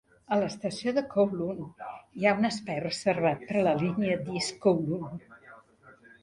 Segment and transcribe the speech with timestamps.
[0.35, 1.59] A l'estació de Kowloon
[2.21, 5.23] hi ha un espai reservat per a la línia d'East Kowloon.